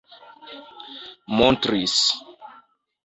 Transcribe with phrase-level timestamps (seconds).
[1.37, 2.01] montris